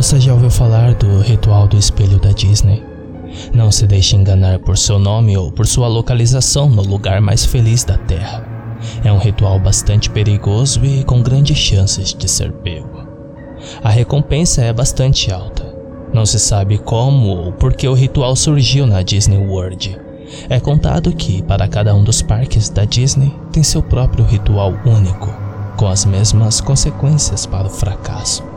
[0.00, 2.82] Você já ouviu falar do ritual do espelho da Disney?
[3.52, 7.84] Não se deixe enganar por seu nome ou por sua localização no lugar mais feliz
[7.84, 8.42] da Terra.
[9.04, 13.06] É um ritual bastante perigoso e com grandes chances de ser pego.
[13.84, 15.70] A recompensa é bastante alta.
[16.14, 20.00] Não se sabe como ou por que o ritual surgiu na Disney World.
[20.48, 25.30] É contado que, para cada um dos parques da Disney, tem seu próprio ritual único,
[25.76, 28.49] com as mesmas consequências para o fracasso.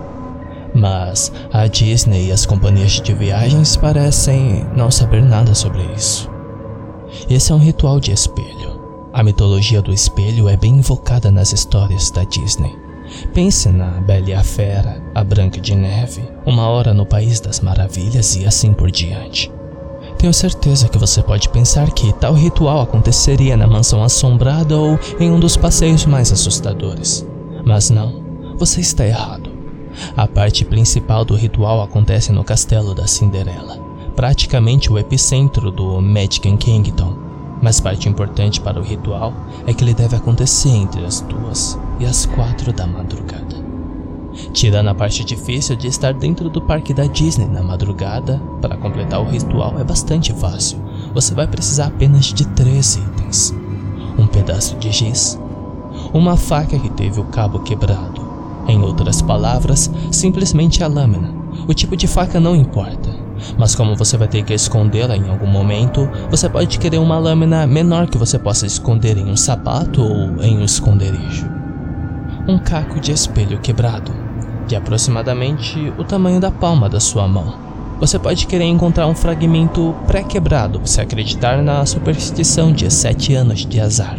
[0.74, 6.30] Mas a Disney e as companhias de viagens parecem não saber nada sobre isso.
[7.30, 8.82] Esse é um ritual de espelho.
[9.14, 12.76] A mitologia do espelho é bem invocada nas histórias da Disney.
[13.34, 17.60] Pense na Bela e a Fera, a Branca de Neve, Uma Hora no País das
[17.60, 19.52] Maravilhas e assim por diante.
[20.18, 25.30] Tenho certeza que você pode pensar que tal ritual aconteceria na mansão assombrada ou em
[25.30, 27.28] um dos passeios mais assustadores.
[27.66, 28.24] Mas não,
[28.58, 29.43] você está errado.
[30.16, 33.78] A parte principal do ritual acontece no castelo da Cinderela,
[34.16, 37.18] praticamente o epicentro do Magic Kingdom.
[37.62, 39.34] Mas parte importante para o ritual
[39.66, 43.64] é que ele deve acontecer entre as duas e as quatro da madrugada.
[44.52, 49.22] Tirando a parte difícil de estar dentro do parque da Disney na madrugada, para completar
[49.22, 50.80] o ritual é bastante fácil.
[51.14, 53.54] Você vai precisar apenas de três itens:
[54.18, 55.40] um pedaço de giz,
[56.14, 58.23] uma faca que teve o cabo quebrado,
[58.68, 61.30] em outras palavras, simplesmente a lâmina.
[61.68, 63.10] O tipo de faca não importa,
[63.58, 67.66] mas como você vai ter que escondê-la em algum momento, você pode querer uma lâmina
[67.68, 71.50] menor que você possa esconder em um sapato ou em um esconderijo.
[72.48, 74.12] Um caco de espelho quebrado,
[74.68, 77.54] de aproximadamente o tamanho da palma da sua mão.
[78.00, 83.80] Você pode querer encontrar um fragmento pré-quebrado se acreditar na superstição de sete anos de
[83.80, 84.18] azar.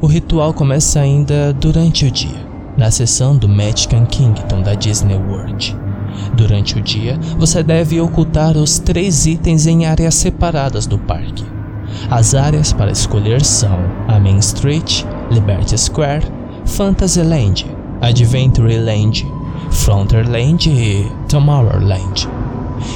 [0.00, 5.76] O ritual começa ainda durante o dia na seção do Magic Kingdom da Disney World.
[6.34, 11.44] Durante o dia, você deve ocultar os três itens em áreas separadas do parque.
[12.10, 13.78] As áreas para escolher são
[14.08, 16.26] a Main Street, Liberty Square,
[16.64, 17.66] Fantasyland,
[18.00, 19.26] Adventureland,
[19.70, 22.28] Frontierland e Tomorrowland.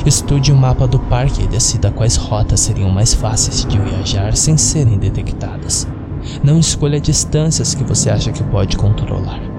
[0.06, 4.56] Estude o mapa do parque e decida quais rotas seriam mais fáceis de viajar sem
[4.56, 5.86] serem detectadas.
[6.42, 9.53] Não escolha distâncias que você acha que pode controlar.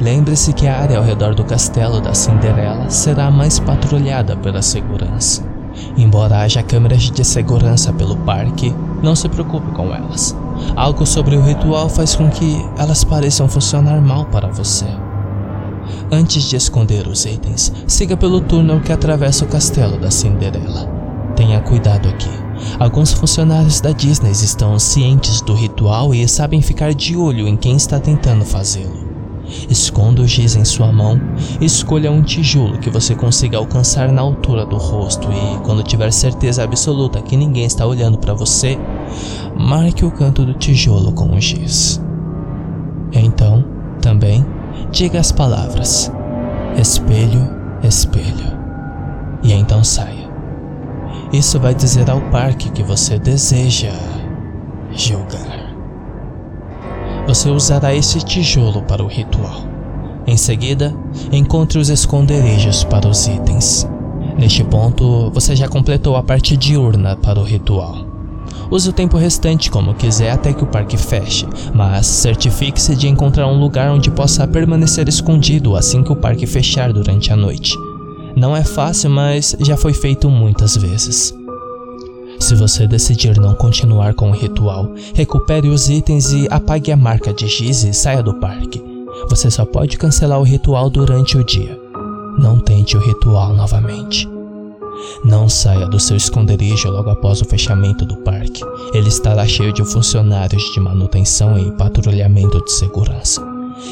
[0.00, 5.44] Lembre-se que a área ao redor do castelo da Cinderela será mais patrulhada pela segurança.
[5.96, 10.36] Embora haja câmeras de segurança pelo parque, não se preocupe com elas.
[10.76, 14.86] Algo sobre o ritual faz com que elas pareçam funcionar mal para você.
[16.10, 20.88] Antes de esconder os itens, siga pelo túnel que atravessa o castelo da Cinderela.
[21.34, 22.30] Tenha cuidado aqui.
[22.78, 27.76] Alguns funcionários da Disney estão cientes do ritual e sabem ficar de olho em quem
[27.76, 29.11] está tentando fazê-lo.
[29.68, 31.20] Esconda o giz em sua mão
[31.60, 36.62] escolha um tijolo que você consiga alcançar na altura do rosto e, quando tiver certeza
[36.62, 38.78] absoluta que ninguém está olhando para você,
[39.58, 42.00] marque o canto do tijolo com o giz.
[43.12, 43.64] Então,
[44.00, 44.44] também,
[44.90, 46.10] diga as palavras:
[46.76, 47.48] espelho,
[47.82, 48.58] espelho,
[49.42, 50.30] e então saia.
[51.32, 53.92] Isso vai dizer ao parque que você deseja
[54.92, 55.61] julgar.
[57.26, 59.64] Você usará esse tijolo para o ritual.
[60.26, 60.94] Em seguida,
[61.30, 63.88] encontre os esconderijos para os itens.
[64.36, 68.06] Neste ponto, você já completou a parte diurna para o ritual.
[68.70, 73.46] Use o tempo restante como quiser até que o parque feche, mas certifique-se de encontrar
[73.46, 77.76] um lugar onde possa permanecer escondido assim que o parque fechar durante a noite.
[78.34, 81.34] Não é fácil, mas já foi feito muitas vezes.
[82.42, 87.32] Se você decidir não continuar com o ritual, recupere os itens e apague a marca
[87.32, 88.82] de giz e saia do parque.
[89.30, 91.78] Você só pode cancelar o ritual durante o dia.
[92.36, 94.28] Não tente o ritual novamente.
[95.24, 98.64] Não saia do seu esconderijo logo após o fechamento do parque.
[98.92, 103.40] Ele estará cheio de funcionários de manutenção e patrulhamento de segurança.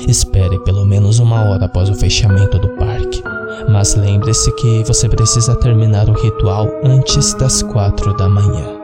[0.08, 3.22] Espere pelo menos uma hora após o fechamento do parque.
[3.68, 8.80] Mas lembre-se que você precisa terminar o ritual antes das quatro da manhã.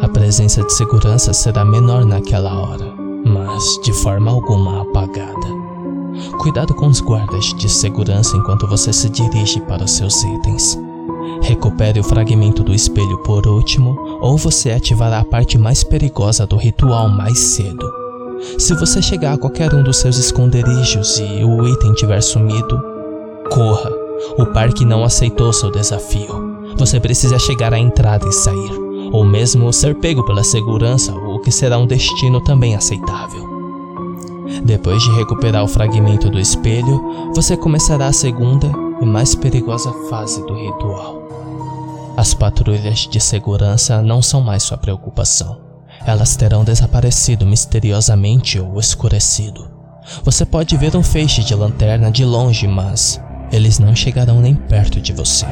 [0.00, 2.86] A presença de segurança será menor naquela hora,
[3.24, 5.60] mas de forma alguma apagada.
[6.38, 10.78] Cuidado com os guardas de segurança enquanto você se dirige para os seus itens.
[11.42, 16.56] Recupere o fragmento do espelho por último, ou você ativará a parte mais perigosa do
[16.56, 17.90] ritual mais cedo.
[18.58, 22.80] Se você chegar a qualquer um dos seus esconderijos e o item tiver sumido,
[23.50, 23.90] corra
[24.38, 26.74] o parque não aceitou seu desafio.
[26.76, 28.72] Você precisa chegar à entrada e sair,
[29.12, 33.48] ou mesmo ser pego pela segurança, o que será um destino também aceitável.
[34.64, 38.70] Depois de recuperar o fragmento do espelho, você começará a segunda
[39.00, 41.22] e mais perigosa fase do ritual.
[42.16, 45.58] As patrulhas de segurança não são mais sua preocupação.
[46.04, 49.70] Elas terão desaparecido misteriosamente ou escurecido.
[50.24, 53.20] Você pode ver um feixe de lanterna de longe, mas
[53.52, 55.46] eles não chegarão nem perto de você.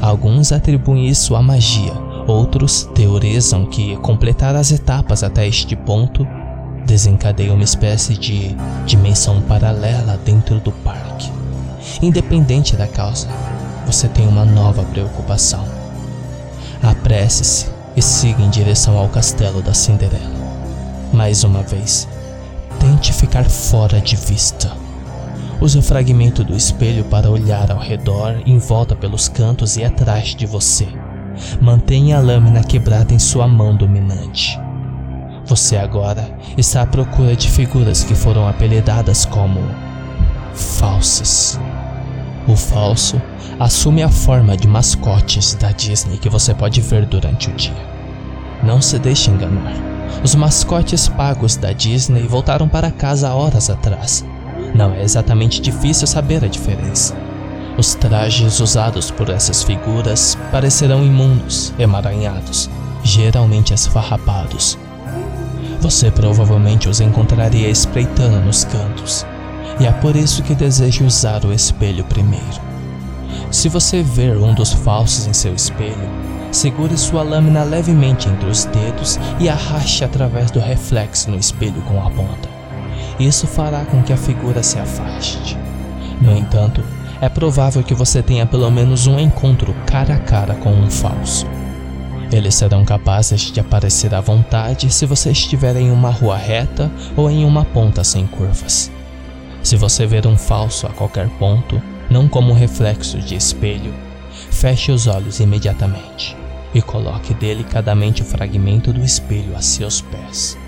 [0.00, 1.92] Alguns atribuem isso à magia,
[2.26, 6.26] outros teorizam que completar as etapas até este ponto
[6.84, 8.54] desencadeia uma espécie de
[8.86, 11.30] dimensão paralela dentro do parque.
[12.00, 13.28] Independente da causa,
[13.84, 15.64] você tem uma nova preocupação.
[16.82, 20.36] Apresse-se e siga em direção ao castelo da Cinderela.
[21.12, 22.06] Mais uma vez,
[22.78, 24.85] tente ficar fora de vista.
[25.60, 30.34] Use o fragmento do espelho para olhar ao redor, em volta pelos cantos e atrás
[30.34, 30.86] de você.
[31.60, 34.60] Mantenha a lâmina quebrada em sua mão dominante.
[35.46, 39.60] Você agora está à procura de figuras que foram apelidadas como
[40.52, 41.58] falsas.
[42.46, 43.20] O falso
[43.58, 47.72] assume a forma de mascotes da Disney que você pode ver durante o dia.
[48.62, 49.74] Não se deixe enganar.
[50.22, 54.24] Os mascotes pagos da Disney voltaram para casa horas atrás.
[54.74, 57.14] Não é exatamente difícil saber a diferença.
[57.78, 62.70] Os trajes usados por essas figuras parecerão imundos, emaranhados,
[63.02, 64.78] geralmente esfarrapados.
[65.80, 69.26] Você provavelmente os encontraria espreitando nos cantos,
[69.78, 72.66] e é por isso que deseja usar o espelho primeiro.
[73.50, 76.08] Se você ver um dos falsos em seu espelho,
[76.50, 82.00] segure sua lâmina levemente entre os dedos e arraste através do reflexo no espelho com
[82.00, 82.55] a ponta.
[83.18, 85.56] Isso fará com que a figura se afaste.
[86.20, 86.82] No entanto,
[87.20, 91.46] é provável que você tenha pelo menos um encontro cara a cara com um falso.
[92.30, 97.30] Eles serão capazes de aparecer à vontade se você estiver em uma rua reta ou
[97.30, 98.90] em uma ponta sem curvas.
[99.62, 101.80] Se você ver um falso a qualquer ponto,
[102.10, 103.94] não como reflexo de espelho,
[104.50, 106.36] feche os olhos imediatamente
[106.74, 110.58] e coloque delicadamente o fragmento do espelho a seus pés,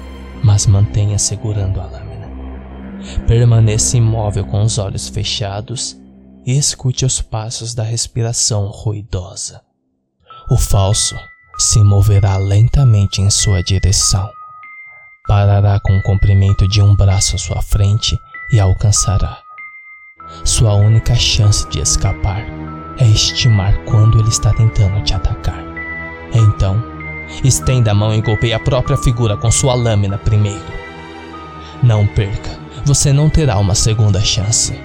[0.43, 2.08] mas mantenha segurando a lâmina.
[3.27, 5.97] Permaneça imóvel com os olhos fechados
[6.45, 9.61] e escute os passos da respiração ruidosa.
[10.51, 11.17] O falso
[11.59, 14.31] se moverá lentamente em sua direção.
[15.27, 18.19] Parará com o comprimento de um braço à sua frente
[18.51, 19.39] e alcançará.
[20.45, 22.45] Sua única chance de escapar
[22.99, 25.63] é estimar quando ele está tentando te atacar.
[26.33, 26.83] Então,
[27.45, 30.65] estenda a mão e golpeie a própria figura com sua lâmina primeiro.
[31.83, 34.79] Não perca, você não terá uma segunda chance.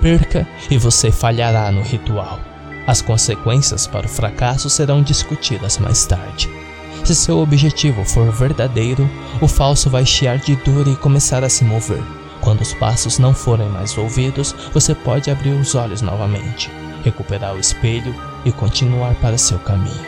[0.00, 2.38] Perca e você falhará no ritual.
[2.86, 6.48] As consequências para o fracasso serão discutidas mais tarde.
[7.04, 9.08] Se seu objetivo for verdadeiro,
[9.40, 12.02] o falso vai chiar de dor e começar a se mover.
[12.40, 16.70] Quando os passos não forem mais ouvidos, você pode abrir os olhos novamente,
[17.04, 20.06] recuperar o espelho e continuar para seu caminho.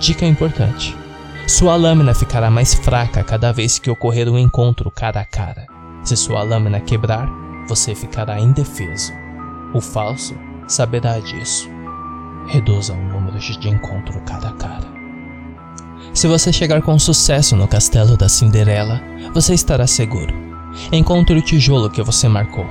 [0.00, 0.96] Dica importante:
[1.46, 5.66] sua lâmina ficará mais fraca cada vez que ocorrer um encontro cara a cara.
[6.02, 7.28] Se sua lâmina quebrar,
[7.68, 9.12] você ficará indefeso.
[9.74, 10.34] O falso
[10.66, 11.68] saberá disso.
[12.46, 15.00] Reduza o número de encontro cara a cara.
[16.12, 19.00] Se você chegar com sucesso no castelo da Cinderela,
[19.32, 20.34] você estará seguro.
[20.92, 22.66] Encontre o tijolo que você marcou.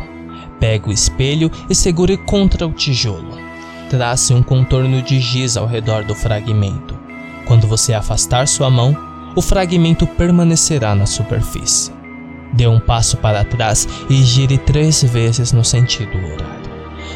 [0.60, 3.38] Pegue o espelho e segure contra o tijolo.
[3.90, 6.98] Trace um contorno de giz ao redor do fragmento.
[7.46, 8.96] Quando você afastar sua mão,
[9.36, 11.99] o fragmento permanecerá na superfície.
[12.54, 16.72] Dê um passo para trás e gire três vezes no sentido horário,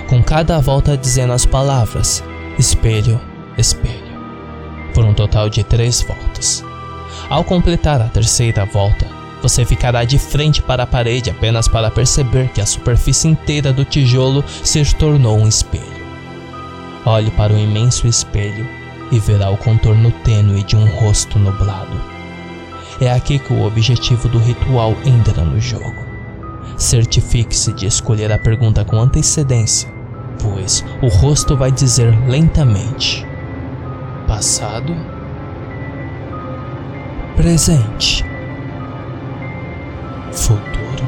[0.07, 2.23] com cada volta dizendo as palavras
[2.57, 3.19] espelho,
[3.57, 4.13] espelho,
[4.93, 6.63] por um total de três voltas.
[7.29, 9.07] Ao completar a terceira volta,
[9.41, 13.83] você ficará de frente para a parede apenas para perceber que a superfície inteira do
[13.83, 16.03] tijolo se tornou um espelho.
[17.05, 18.65] Olhe para o imenso espelho
[19.11, 22.12] e verá o contorno tênue de um rosto nublado.
[23.03, 25.93] É aqui que o objetivo do ritual entra no jogo.
[26.77, 29.93] Certifique-se de escolher a pergunta com antecedência,
[30.41, 33.27] pois o rosto vai dizer lentamente:
[34.25, 34.95] Passado?
[37.35, 38.23] Presente
[40.31, 41.05] futuro.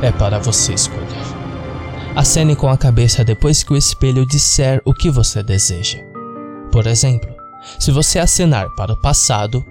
[0.00, 1.06] É para você escolher.
[2.16, 5.98] Acene com a cabeça depois que o espelho disser o que você deseja.
[6.72, 7.28] Por exemplo,
[7.78, 9.62] se você acenar para o passado,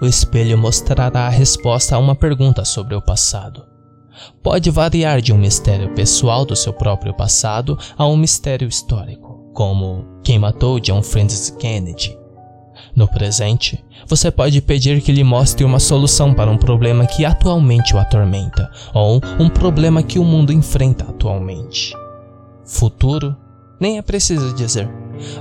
[0.00, 3.64] o espelho mostrará a resposta a uma pergunta sobre o passado.
[4.42, 10.20] Pode variar de um mistério pessoal do seu próprio passado a um mistério histórico, como
[10.22, 12.16] quem matou John Francis Kennedy
[12.94, 17.94] no presente, você pode pedir que lhe mostre uma solução para um problema que atualmente
[17.94, 21.94] o atormenta ou um problema que o mundo enfrenta atualmente.
[22.64, 23.36] futuro,
[23.78, 24.88] nem é preciso dizer.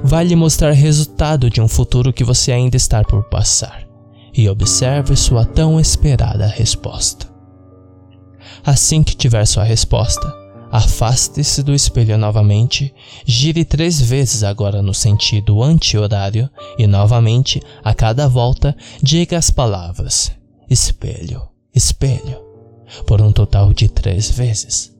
[0.03, 3.84] Vai lhe mostrar resultado de um futuro que você ainda está por passar.
[4.35, 7.27] E observe sua tão esperada resposta.
[8.65, 10.33] Assim que tiver sua resposta,
[10.71, 12.93] afaste-se do espelho novamente,
[13.25, 20.35] gire três vezes agora no sentido anti-horário e novamente, a cada volta, diga as palavras
[20.69, 21.41] espelho,
[21.73, 22.43] espelho,
[23.05, 24.93] por um total de três vezes.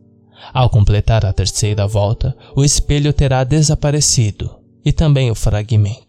[0.53, 6.04] Ao completar a terceira volta, o espelho terá desaparecido e também o fragmento.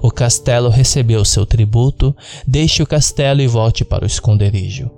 [0.00, 2.14] O castelo recebeu seu tributo,
[2.46, 4.90] deixe o castelo e volte para o esconderijo.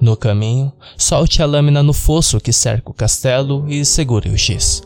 [0.00, 4.82] No caminho, solte a lâmina no fosso que cerca o castelo e segure o X.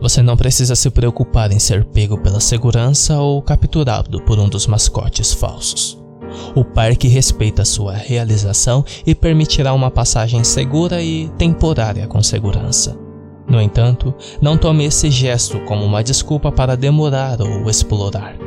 [0.00, 4.66] Você não precisa se preocupar em ser pego pela segurança ou capturado por um dos
[4.66, 5.98] mascotes falsos.
[6.54, 12.96] O parque respeita sua realização e permitirá uma passagem segura e temporária com segurança.
[13.48, 18.37] No entanto, não tome esse gesto como uma desculpa para demorar ou explorar.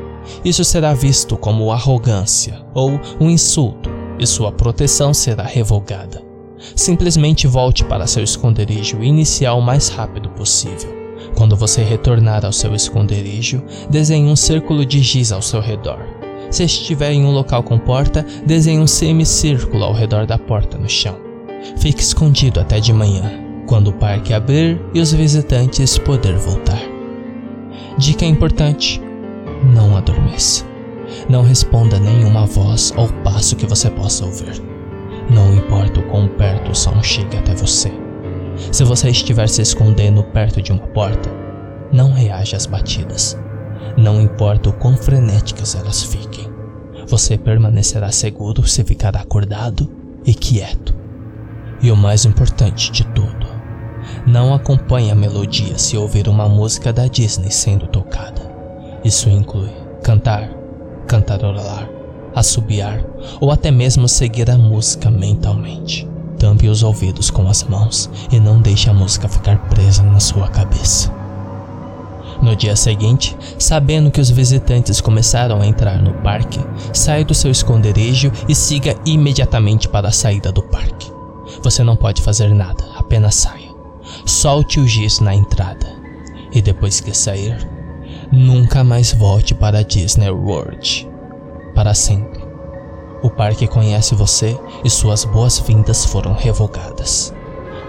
[0.43, 6.21] Isso será visto como arrogância ou um insulto e sua proteção será revogada.
[6.75, 11.01] Simplesmente volte para seu esconderijo inicial o mais rápido possível.
[11.35, 15.99] Quando você retornar ao seu esconderijo, desenhe um círculo de giz ao seu redor.
[16.49, 20.89] Se estiver em um local com porta, desenhe um semicírculo ao redor da porta no
[20.89, 21.15] chão.
[21.77, 23.31] Fique escondido até de manhã,
[23.67, 26.81] quando o parque abrir e os visitantes poder voltar.
[27.97, 29.01] Dica importante:
[29.63, 30.65] não adormeça.
[31.29, 34.61] Não responda nenhuma voz ou passo que você possa ouvir.
[35.29, 37.91] Não importa o quão perto o som chegue até você.
[38.71, 41.29] Se você estiver se escondendo perto de uma porta,
[41.91, 43.37] não reaja às batidas.
[43.97, 46.49] Não importa o quão frenéticas elas fiquem.
[47.07, 49.89] Você permanecerá seguro se ficar acordado
[50.25, 50.95] e quieto.
[51.81, 53.47] E o mais importante de tudo,
[54.25, 58.40] não acompanhe a melodia se ouvir uma música da Disney sendo tocada.
[59.03, 59.71] Isso inclui
[60.03, 60.49] cantar,
[61.07, 61.89] cantarolar,
[62.35, 63.03] assobiar
[63.39, 66.07] ou até mesmo seguir a música mentalmente.
[66.37, 70.47] Tampe os ouvidos com as mãos e não deixe a música ficar presa na sua
[70.47, 71.11] cabeça.
[72.41, 76.59] No dia seguinte, sabendo que os visitantes começaram a entrar no parque,
[76.91, 81.11] saia do seu esconderijo e siga imediatamente para a saída do parque.
[81.61, 83.69] Você não pode fazer nada, apenas saia.
[84.25, 85.85] Solte o giz na entrada.
[86.51, 87.55] E depois que sair,
[88.31, 91.05] Nunca mais volte para Disney World.
[91.75, 92.41] Para sempre.
[93.21, 97.33] O parque conhece você e suas boas-vindas foram revogadas.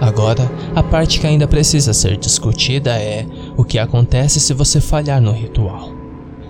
[0.00, 3.24] Agora, a parte que ainda precisa ser discutida é
[3.56, 5.90] o que acontece se você falhar no ritual.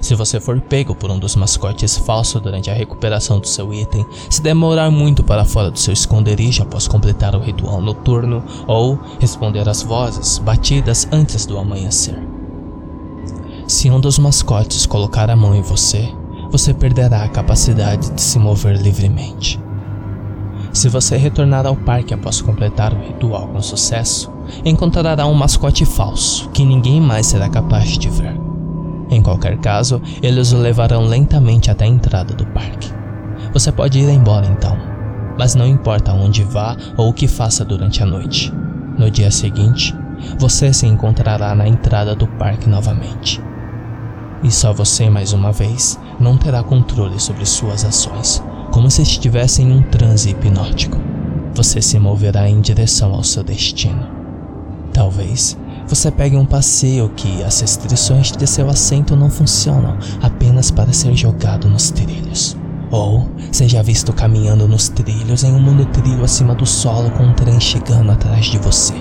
[0.00, 4.06] Se você for pego por um dos mascotes falsos durante a recuperação do seu item,
[4.30, 9.68] se demorar muito para fora do seu esconderijo após completar o ritual noturno ou responder
[9.68, 12.31] às vozes batidas antes do amanhecer.
[13.72, 16.06] Se um dos mascotes colocar a mão em você,
[16.50, 19.58] você perderá a capacidade de se mover livremente.
[20.74, 24.30] Se você retornar ao parque após completar o ritual com sucesso,
[24.62, 28.38] encontrará um mascote falso que ninguém mais será capaz de ver.
[29.10, 32.92] Em qualquer caso, eles o levarão lentamente até a entrada do parque.
[33.54, 34.76] Você pode ir embora então,
[35.38, 38.52] mas não importa onde vá ou o que faça durante a noite.
[38.98, 39.96] No dia seguinte,
[40.38, 43.42] você se encontrará na entrada do parque novamente.
[44.42, 49.62] E só você, mais uma vez, não terá controle sobre suas ações, como se estivesse
[49.62, 50.98] em um transe hipnótico.
[51.54, 54.04] Você se moverá em direção ao seu destino.
[54.92, 55.56] Talvez
[55.86, 61.14] você pegue um passeio que as restrições de seu assento não funcionam apenas para ser
[61.14, 62.56] jogado nos trilhos.
[62.90, 67.60] Ou seja visto caminhando nos trilhos em um monotrilho acima do solo com um trem
[67.60, 68.94] chegando atrás de você.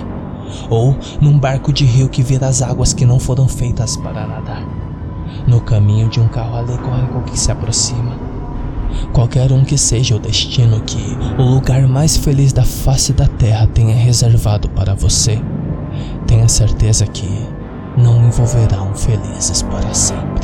[0.70, 4.81] Ou num barco de rio que vira as águas que não foram feitas para nadar
[5.46, 8.16] no caminho de um carro alegórico que se aproxima.
[9.12, 13.66] Qualquer um que seja o destino que o lugar mais feliz da face da terra
[13.66, 15.40] tenha reservado para você,
[16.26, 17.28] tenha certeza que
[17.96, 20.41] não envolverão felizes para sempre.